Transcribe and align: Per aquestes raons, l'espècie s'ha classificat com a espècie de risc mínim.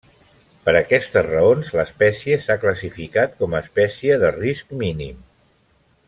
Per 0.67 0.73
aquestes 0.77 1.25
raons, 1.27 1.67
l'espècie 1.81 2.39
s'ha 2.45 2.55
classificat 2.65 3.35
com 3.43 3.53
a 3.55 3.61
espècie 3.65 4.17
de 4.25 4.33
risc 4.41 4.73
mínim. 4.85 5.21